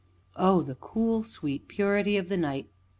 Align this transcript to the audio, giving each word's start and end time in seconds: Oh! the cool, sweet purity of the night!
Oh! 0.35 0.63
the 0.63 0.73
cool, 0.73 1.23
sweet 1.23 1.67
purity 1.67 2.17
of 2.17 2.27
the 2.27 2.35
night! 2.35 2.71